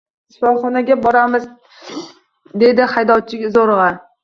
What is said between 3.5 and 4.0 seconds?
zo‘rg‘a.